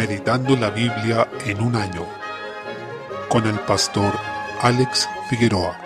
[0.00, 2.06] Meditando la Biblia en un año
[3.28, 4.14] con el pastor
[4.62, 5.78] Alex Figueroa.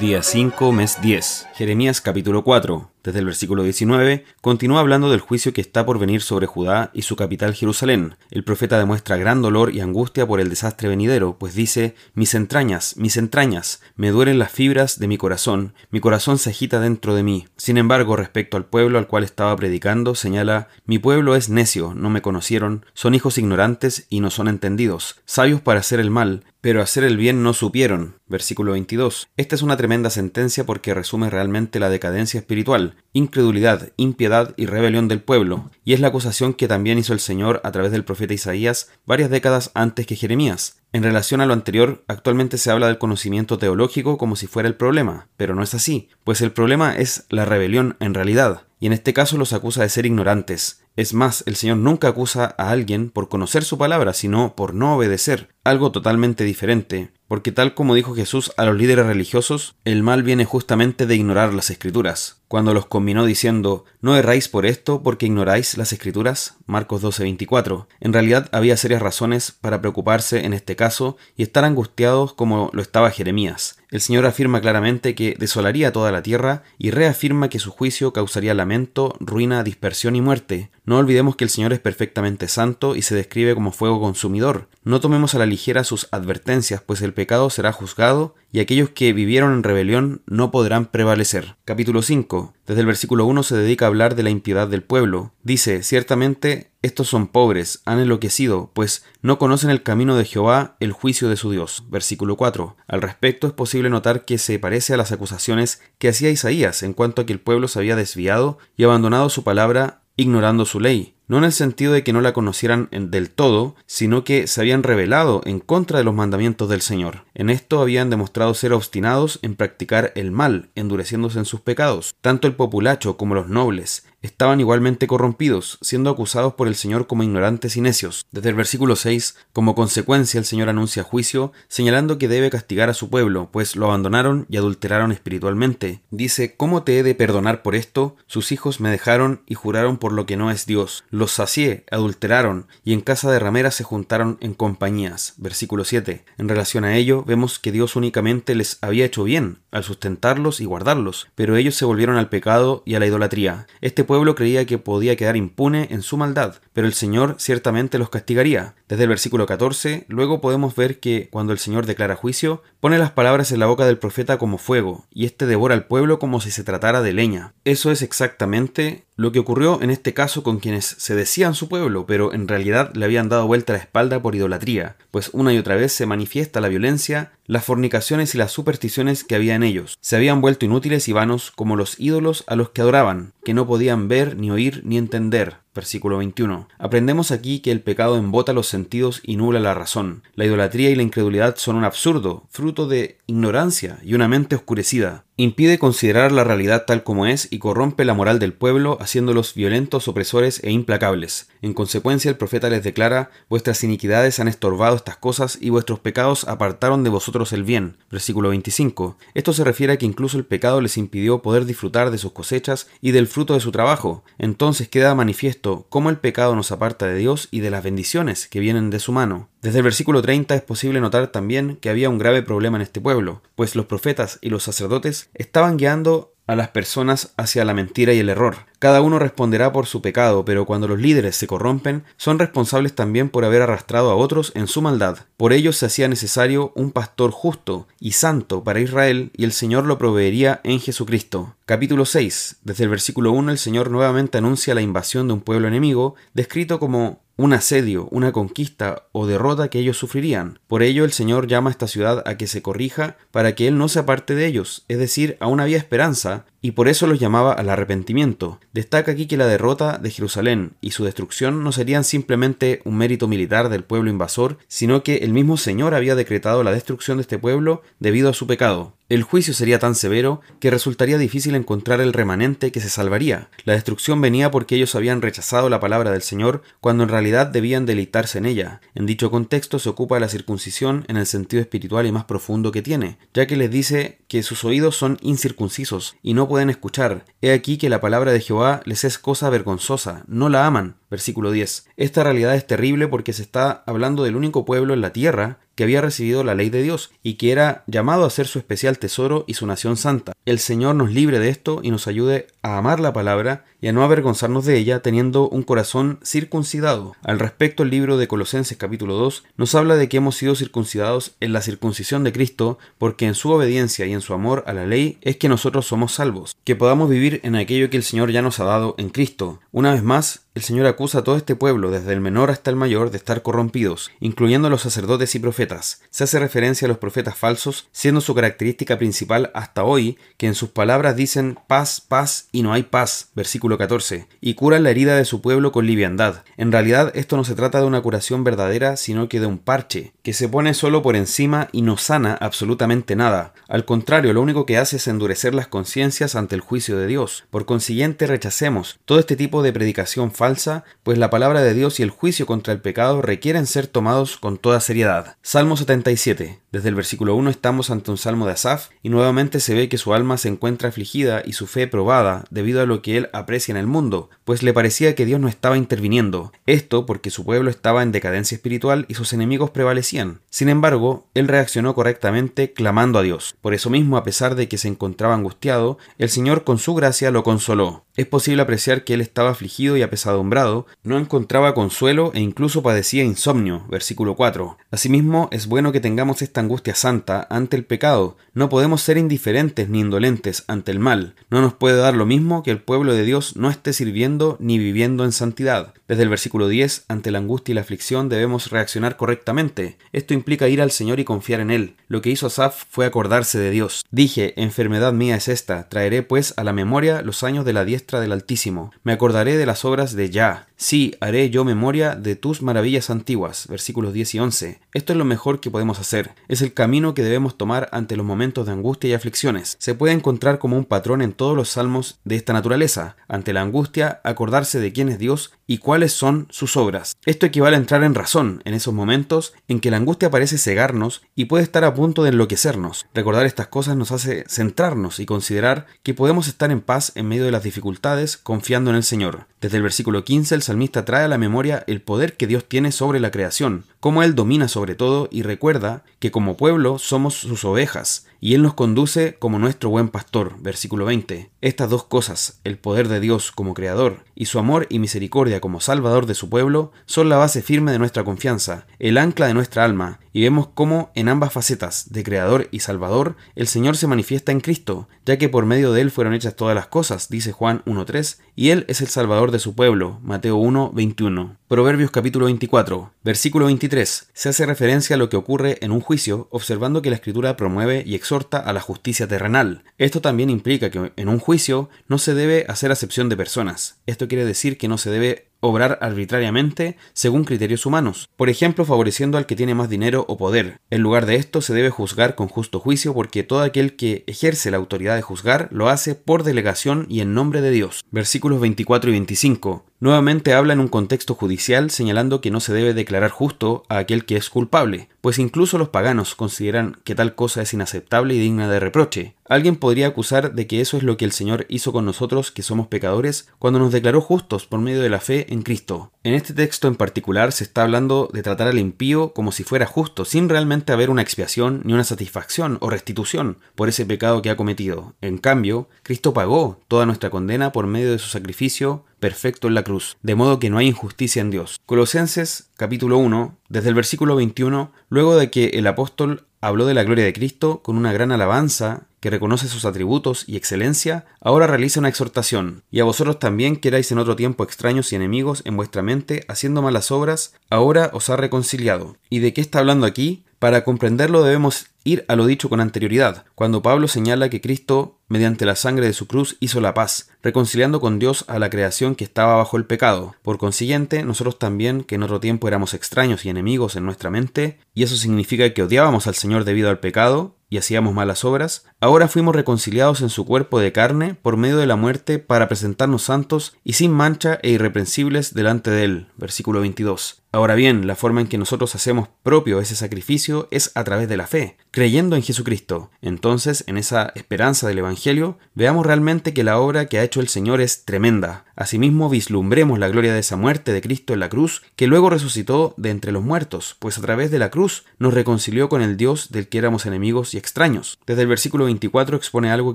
[0.00, 1.46] Día 5, mes 10.
[1.54, 6.22] Jeremías capítulo 4 desde el versículo 19, continúa hablando del juicio que está por venir
[6.22, 8.16] sobre Judá y su capital Jerusalén.
[8.30, 12.96] El profeta demuestra gran dolor y angustia por el desastre venidero, pues dice, Mis entrañas,
[12.96, 17.22] mis entrañas, me duelen las fibras de mi corazón, mi corazón se agita dentro de
[17.22, 17.46] mí.
[17.56, 22.08] Sin embargo, respecto al pueblo al cual estaba predicando, señala, Mi pueblo es necio, no
[22.08, 26.80] me conocieron, son hijos ignorantes y no son entendidos, sabios para hacer el mal, pero
[26.80, 28.22] hacer el bien no supieron.
[28.26, 29.28] Versículo 22.
[29.36, 35.06] Esta es una tremenda sentencia porque resume realmente la decadencia espiritual incredulidad, impiedad y rebelión
[35.06, 38.34] del pueblo, y es la acusación que también hizo el Señor a través del profeta
[38.34, 40.82] Isaías varias décadas antes que Jeremías.
[40.92, 44.74] En relación a lo anterior, actualmente se habla del conocimiento teológico como si fuera el
[44.74, 48.92] problema, pero no es así, pues el problema es la rebelión en realidad, y en
[48.92, 50.83] este caso los acusa de ser ignorantes.
[50.96, 54.94] Es más, el Señor nunca acusa a alguien por conocer su palabra, sino por no
[54.94, 60.22] obedecer, algo totalmente diferente, porque tal como dijo Jesús a los líderes religiosos, el mal
[60.22, 62.43] viene justamente de ignorar las escrituras.
[62.54, 66.54] Cuando los combinó diciendo, ¿no erráis por esto porque ignoráis las escrituras?
[66.66, 67.88] Marcos 12:24.
[67.98, 72.80] En realidad había serias razones para preocuparse en este caso y estar angustiados como lo
[72.80, 73.78] estaba Jeremías.
[73.90, 78.54] El Señor afirma claramente que desolaría toda la tierra y reafirma que su juicio causaría
[78.54, 80.70] lamento, ruina, dispersión y muerte.
[80.84, 84.68] No olvidemos que el Señor es perfectamente santo y se describe como fuego consumidor.
[84.84, 89.12] No tomemos a la ligera sus advertencias, pues el pecado será juzgado y aquellos que
[89.12, 91.56] vivieron en rebelión no podrán prevalecer.
[91.64, 92.54] Capítulo 5.
[92.68, 95.32] Desde el versículo 1 se dedica a hablar de la impiedad del pueblo.
[95.42, 100.92] Dice, ciertamente estos son pobres, han enloquecido, pues no conocen el camino de Jehová, el
[100.92, 101.82] juicio de su Dios.
[101.88, 102.76] Versículo 4.
[102.86, 106.92] Al respecto es posible notar que se parece a las acusaciones que hacía Isaías en
[106.92, 111.13] cuanto a que el pueblo se había desviado y abandonado su palabra ignorando su ley,
[111.26, 114.82] no en el sentido de que no la conocieran del todo, sino que se habían
[114.82, 117.24] rebelado en contra de los mandamientos del Señor.
[117.34, 122.14] En esto habían demostrado ser obstinados en practicar el mal, endureciéndose en sus pecados.
[122.20, 127.22] Tanto el populacho como los nobles estaban igualmente corrompidos, siendo acusados por el Señor como
[127.22, 128.24] ignorantes y necios.
[128.32, 132.94] Desde el versículo 6, como consecuencia el Señor anuncia juicio, señalando que debe castigar a
[132.94, 136.00] su pueblo, pues lo abandonaron y adulteraron espiritualmente.
[136.10, 138.16] Dice, ¿cómo te he de perdonar por esto?
[138.26, 141.04] Sus hijos me dejaron y juraron por lo que no es Dios.
[141.10, 145.34] Los sacié, adulteraron, y en casa de rameras se juntaron en compañías.
[145.36, 146.24] Versículo 7.
[146.38, 150.64] En relación a ello, vemos que Dios únicamente les había hecho bien, al sustentarlos y
[150.64, 153.66] guardarlos, pero ellos se volvieron al pecado y a la idolatría.
[153.82, 154.02] Este
[154.34, 158.74] creía que podía quedar impune en su maldad, pero el Señor ciertamente los castigaría.
[158.88, 163.10] Desde el versículo 14, luego podemos ver que cuando el Señor declara juicio, pone las
[163.10, 166.50] palabras en la boca del profeta como fuego, y éste devora al pueblo como si
[166.50, 167.54] se tratara de leña.
[167.64, 172.06] Eso es exactamente lo que ocurrió en este caso con quienes se decían su pueblo,
[172.06, 175.76] pero en realidad le habían dado vuelta la espalda por idolatría, pues una y otra
[175.76, 179.96] vez se manifiesta la violencia, las fornicaciones y las supersticiones que había en ellos.
[180.00, 183.66] Se habían vuelto inútiles y vanos como los ídolos a los que adoraban, que no
[183.66, 185.63] podían ver, ni oír, ni entender.
[185.74, 186.68] Versículo 21.
[186.78, 190.22] Aprendemos aquí que el pecado embota los sentidos y nubla la razón.
[190.34, 195.24] La idolatría y la incredulidad son un absurdo, fruto de ignorancia y una mente oscurecida.
[195.36, 200.06] Impide considerar la realidad tal como es y corrompe la moral del pueblo, haciéndolos violentos,
[200.06, 201.48] opresores e implacables.
[201.60, 206.46] En consecuencia, el profeta les declara, vuestras iniquidades han estorbado estas cosas y vuestros pecados
[206.46, 207.96] apartaron de vosotros el bien.
[208.12, 209.16] Versículo 25.
[209.34, 212.86] Esto se refiere a que incluso el pecado les impidió poder disfrutar de sus cosechas
[213.00, 214.22] y del fruto de su trabajo.
[214.38, 218.60] Entonces queda manifiesto cómo el pecado nos aparta de Dios y de las bendiciones que
[218.60, 219.48] vienen de su mano.
[219.62, 223.00] Desde el versículo 30 es posible notar también que había un grave problema en este
[223.00, 228.12] pueblo, pues los profetas y los sacerdotes estaban guiando a las personas hacia la mentira
[228.12, 228.56] y el error.
[228.78, 233.30] Cada uno responderá por su pecado, pero cuando los líderes se corrompen, son responsables también
[233.30, 235.18] por haber arrastrado a otros en su maldad.
[235.36, 239.86] Por ello se hacía necesario un pastor justo y santo para Israel, y el Señor
[239.86, 241.56] lo proveería en Jesucristo.
[241.64, 242.56] Capítulo 6.
[242.62, 246.78] Desde el versículo 1 el Señor nuevamente anuncia la invasión de un pueblo enemigo, descrito
[246.78, 250.60] como un asedio, una conquista o derrota que ellos sufrirían.
[250.66, 253.76] Por ello el Señor llama a esta ciudad a que se corrija para que Él
[253.78, 257.52] no se aparte de ellos, es decir, aún había esperanza, y por eso los llamaba
[257.52, 258.58] al arrepentimiento.
[258.72, 263.28] Destaca aquí que la derrota de Jerusalén y su destrucción no serían simplemente un mérito
[263.28, 267.38] militar del pueblo invasor, sino que el mismo Señor había decretado la destrucción de este
[267.38, 268.94] pueblo debido a su pecado.
[269.10, 273.50] El juicio sería tan severo que resultaría difícil encontrar el remanente que se salvaría.
[273.66, 277.84] La destrucción venía porque ellos habían rechazado la palabra del Señor cuando en realidad debían
[277.84, 278.80] deleitarse en ella.
[278.94, 282.72] En dicho contexto se ocupa de la circuncisión en el sentido espiritual y más profundo
[282.72, 287.24] que tiene, ya que les dice que sus oídos son incircuncisos y no pueden escuchar.
[287.40, 290.94] He aquí que la palabra de Jehová les es cosa vergonzosa, no la aman.
[291.14, 291.86] Versículo 10.
[291.96, 295.84] Esta realidad es terrible porque se está hablando del único pueblo en la tierra que
[295.84, 299.44] había recibido la ley de Dios y que era llamado a ser su especial tesoro
[299.46, 300.32] y su nación santa.
[300.44, 303.92] El Señor nos libre de esto y nos ayude a amar la palabra y a
[303.92, 307.16] no avergonzarnos de ella teniendo un corazón circuncidado.
[307.22, 311.34] Al respecto, el libro de Colosenses capítulo 2 nos habla de que hemos sido circuncidados
[311.40, 314.86] en la circuncisión de Cristo porque en su obediencia y en su amor a la
[314.86, 318.42] ley es que nosotros somos salvos, que podamos vivir en aquello que el Señor ya
[318.42, 319.60] nos ha dado en Cristo.
[319.72, 322.76] Una vez más, el Señor acusa a todo este pueblo, desde el menor hasta el
[322.76, 326.02] mayor, de estar corrompidos, incluyendo a los sacerdotes y profetas.
[326.10, 330.54] Se hace referencia a los profetas falsos, siendo su característica principal hasta hoy que en
[330.54, 335.16] sus palabras dicen paz, paz y no hay paz, versículo 14, y curan la herida
[335.16, 336.44] de su pueblo con liviandad.
[336.56, 340.12] En realidad esto no se trata de una curación verdadera, sino que de un parche,
[340.22, 343.54] que se pone solo por encima y no sana absolutamente nada.
[343.66, 347.44] Al contrario, lo único que hace es endurecer las conciencias ante el juicio de Dios.
[347.50, 351.98] Por consiguiente, rechacemos todo este tipo de predicación falsa falsa, pues la palabra de Dios
[351.98, 355.36] y el juicio contra el pecado requieren ser tomados con toda seriedad.
[355.40, 356.60] Salmo 77.
[356.70, 359.96] Desde el versículo 1 estamos ante un salmo de Asaf y nuevamente se ve que
[359.96, 363.72] su alma se encuentra afligida y su fe probada debido a lo que él aprecia
[363.72, 366.52] en el mundo, pues le parecía que Dios no estaba interviniendo.
[366.66, 370.40] Esto porque su pueblo estaba en decadencia espiritual y sus enemigos prevalecían.
[370.50, 373.56] Sin embargo, él reaccionó correctamente clamando a Dios.
[373.62, 377.30] Por eso mismo, a pesar de que se encontraba angustiado, el Señor con su gracia
[377.30, 378.03] lo consoló.
[378.16, 383.24] Es posible apreciar que él estaba afligido y apesadumbrado, no encontraba consuelo e incluso padecía
[383.24, 383.84] insomnio.
[383.88, 384.78] Versículo 4.
[384.92, 388.36] Asimismo, es bueno que tengamos esta angustia santa ante el pecado.
[388.52, 391.34] No podemos ser indiferentes ni indolentes ante el mal.
[391.50, 394.78] No nos puede dar lo mismo que el pueblo de Dios no esté sirviendo ni
[394.78, 395.92] viviendo en santidad.
[396.06, 399.96] Desde el versículo 10, ante la angustia y la aflicción debemos reaccionar correctamente.
[400.12, 401.96] Esto implica ir al Señor y confiar en Él.
[402.06, 404.04] Lo que hizo Asaf fue acordarse de Dios.
[404.12, 408.03] Dije, enfermedad mía es esta, traeré pues a la memoria los años de la diestra
[408.20, 408.92] del Altísimo.
[409.02, 410.66] Me acordaré de las obras de Yah.
[410.84, 413.68] Sí, haré yo memoria de tus maravillas antiguas.
[413.68, 414.80] Versículos 10 y 11.
[414.92, 416.32] Esto es lo mejor que podemos hacer.
[416.46, 419.76] Es el camino que debemos tomar ante los momentos de angustia y aflicciones.
[419.78, 423.16] Se puede encontrar como un patrón en todos los salmos de esta naturaleza.
[423.28, 427.16] Ante la angustia, acordarse de quién es Dios y cuáles son sus obras.
[427.24, 431.22] Esto equivale a entrar en razón en esos momentos en que la angustia parece cegarnos
[431.34, 433.06] y puede estar a punto de enloquecernos.
[433.14, 437.44] Recordar estas cosas nos hace centrarnos y considerar que podemos estar en paz en medio
[437.44, 439.46] de las dificultades confiando en el Señor.
[439.60, 442.90] Desde el versículo 15 el salmista trae a la memoria el poder que Dios tiene
[442.90, 447.64] sobre la creación, cómo Él domina sobre todo y recuerda que como pueblo somos sus
[447.64, 450.54] ovejas y Él nos conduce como nuestro buen pastor.
[450.60, 451.50] Versículo 20.
[451.60, 455.80] Estas dos cosas, el poder de Dios como creador y su amor y misericordia como
[455.80, 459.84] salvador de su pueblo, son la base firme de nuestra confianza, el ancla de nuestra
[459.84, 464.50] alma, y vemos cómo en ambas facetas, de creador y salvador, el Señor se manifiesta
[464.50, 467.82] en Cristo, ya que por medio de Él fueron hechas todas las cosas, dice Juan
[467.86, 471.56] 1.3, y Él es el salvador de su pueblo, Mateo 1.21.
[471.68, 476.48] Proverbios capítulo 24, versículo 23, se hace referencia a lo que ocurre en un juicio,
[476.50, 479.84] observando que la escritura promueve y a la justicia terrenal.
[479.96, 484.00] Esto también implica que en un juicio no se debe hacer acepción de personas.
[484.06, 489.38] Esto quiere decir que no se debe obrar arbitrariamente según criterios humanos, por ejemplo favoreciendo
[489.38, 490.80] al que tiene más dinero o poder.
[490.90, 494.70] En lugar de esto se debe juzgar con justo juicio porque todo aquel que ejerce
[494.70, 498.04] la autoridad de juzgar lo hace por delegación y en nombre de Dios.
[498.10, 499.86] Versículos 24 y 25.
[500.04, 504.26] Nuevamente habla en un contexto judicial señalando que no se debe declarar justo a aquel
[504.26, 508.68] que es culpable, pues incluso los paganos consideran que tal cosa es inaceptable y digna
[508.68, 509.34] de reproche.
[509.46, 512.62] Alguien podría acusar de que eso es lo que el Señor hizo con nosotros que
[512.62, 516.12] somos pecadores cuando nos declaró justos por medio de la fe en Cristo.
[516.22, 519.84] En este texto en particular se está hablando de tratar al impío como si fuera
[519.84, 524.48] justo, sin realmente haber una expiación ni una satisfacción o restitución por ese pecado que
[524.48, 525.14] ha cometido.
[525.20, 529.84] En cambio, Cristo pagó toda nuestra condena por medio de su sacrificio perfecto en la
[529.84, 531.80] cruz, de modo que no hay injusticia en Dios.
[531.84, 537.04] Colosenses capítulo 1, desde el versículo 21, luego de que el apóstol habló de la
[537.04, 542.00] gloria de Cristo con una gran alabanza que reconoce sus atributos y excelencia, ahora realiza
[542.00, 545.76] una exhortación, y a vosotros también que erais en otro tiempo extraños y enemigos en
[545.76, 549.16] vuestra mente, haciendo malas obras, ahora os ha reconciliado.
[549.30, 550.44] ¿Y de qué está hablando aquí?
[550.58, 555.64] Para comprenderlo debemos ir a lo dicho con anterioridad, cuando Pablo señala que Cristo, mediante
[555.64, 559.24] la sangre de su cruz, hizo la paz, reconciliando con Dios a la creación que
[559.24, 560.36] estaba bajo el pecado.
[560.42, 564.78] Por consiguiente, nosotros también, que en otro tiempo éramos extraños y enemigos en nuestra mente,
[564.94, 569.26] y eso significa que odiábamos al Señor debido al pecado, y hacíamos malas obras, ahora
[569.26, 573.76] fuimos reconciliados en su cuerpo de carne por medio de la muerte para presentarnos santos
[573.82, 576.26] y sin mancha e irreprensibles delante de él.
[576.36, 577.42] Versículo 22.
[577.50, 581.36] Ahora bien, la forma en que nosotros hacemos propio ese sacrificio es a través de
[581.36, 581.76] la fe.
[581.94, 583.12] Creyendo en Jesucristo.
[583.22, 587.46] Entonces, en esa esperanza del Evangelio, veamos realmente que la obra que ha hecho el
[587.46, 588.64] Señor es tremenda.
[588.74, 592.94] Asimismo, vislumbremos la gloria de esa muerte de Cristo en la cruz, que luego resucitó
[592.96, 596.50] de entre los muertos, pues a través de la cruz nos reconcilió con el Dios
[596.50, 598.18] del que éramos enemigos y extraños.
[598.26, 599.94] Desde el versículo 24 expone algo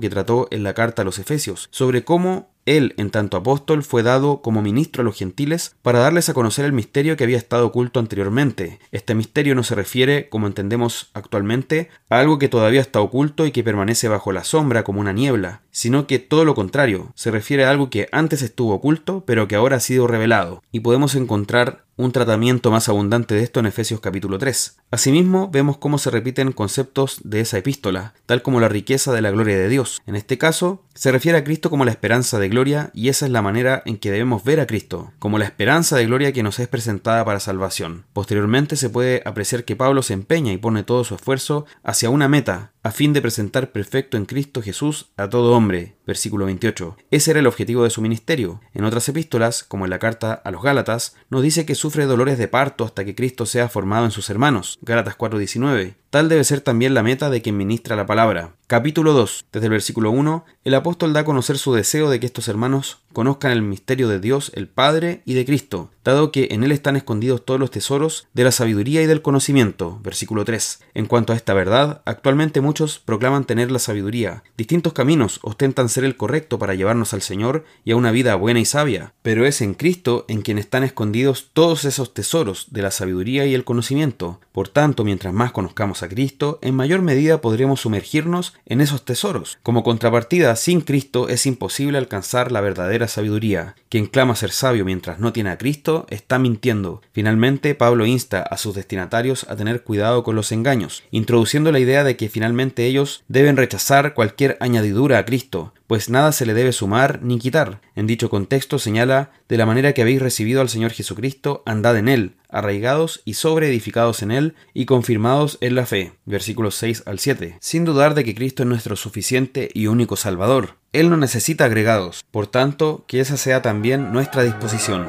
[0.00, 4.02] que trató en la carta a los Efesios, sobre cómo él, en tanto apóstol, fue
[4.02, 7.66] dado como ministro a los gentiles para darles a conocer el misterio que había estado
[7.66, 8.78] oculto anteriormente.
[8.92, 13.50] Este misterio no se refiere, como entendemos actualmente, a algo que todavía está oculto y
[13.50, 17.64] que permanece bajo la sombra como una niebla, sino que todo lo contrario, se refiere
[17.64, 20.62] a algo que antes estuvo oculto, pero que ahora ha sido revelado.
[20.72, 24.78] Y podemos encontrar un tratamiento más abundante de esto en Efesios capítulo 3.
[24.90, 29.30] Asimismo, vemos cómo se repiten conceptos de esa epístola, tal como la riqueza de la
[29.30, 30.00] gloria de Dios.
[30.06, 33.32] En este caso, se refiere a Cristo como la esperanza de gloria y esa es
[33.32, 36.58] la manera en que debemos ver a Cristo, como la esperanza de gloria que nos
[36.58, 38.04] es presentada para salvación.
[38.12, 42.28] Posteriormente se puede apreciar que Pablo se empeña y pone todo su esfuerzo hacia una
[42.28, 45.96] meta, a fin de presentar perfecto en Cristo Jesús a todo hombre.
[46.06, 46.96] Versículo 28.
[47.10, 48.60] Ese era el objetivo de su ministerio.
[48.74, 52.38] En otras epístolas, como en la carta a los Gálatas, nos dice que sufre dolores
[52.38, 54.78] de parto hasta que Cristo sea formado en sus hermanos.
[54.82, 55.94] Gálatas 4:19.
[56.10, 58.54] Tal debe ser también la meta de quien ministra la palabra.
[58.70, 59.46] Capítulo 2.
[59.50, 63.00] Desde el versículo 1, el apóstol da a conocer su deseo de que estos hermanos
[63.12, 66.94] conozcan el misterio de Dios el Padre y de Cristo, dado que en él están
[66.94, 69.98] escondidos todos los tesoros de la sabiduría y del conocimiento.
[70.04, 70.80] Versículo 3.
[70.94, 74.44] En cuanto a esta verdad, actualmente muchos proclaman tener la sabiduría.
[74.56, 78.60] Distintos caminos ostentan ser el correcto para llevarnos al Señor y a una vida buena
[78.60, 82.92] y sabia, pero es en Cristo en quien están escondidos todos esos tesoros de la
[82.92, 84.40] sabiduría y el conocimiento.
[84.52, 89.58] Por tanto, mientras más conozcamos a Cristo, en mayor medida podremos sumergirnos en esos tesoros.
[89.62, 93.74] Como contrapartida, sin Cristo es imposible alcanzar la verdadera sabiduría.
[93.88, 97.02] Quien clama ser sabio mientras no tiene a Cristo está mintiendo.
[97.12, 102.04] Finalmente, Pablo insta a sus destinatarios a tener cuidado con los engaños, introduciendo la idea
[102.04, 106.70] de que finalmente ellos deben rechazar cualquier añadidura a Cristo, pues nada se le debe
[106.70, 107.80] sumar ni quitar.
[107.96, 112.06] En dicho contexto señala, de la manera que habéis recibido al Señor Jesucristo, andad en
[112.06, 116.12] Él, arraigados y sobreedificados en Él y confirmados en la fe.
[116.26, 117.56] Versículos 6 al 7.
[117.60, 120.76] Sin dudar de que Cristo es nuestro suficiente y único Salvador.
[120.92, 125.08] Él no necesita agregados, por tanto, que esa sea también nuestra disposición.